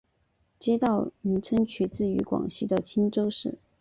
[0.57, 3.59] 街道名称取自广西的钦州市。